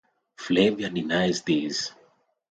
[0.35, 1.91] Flavia denies this.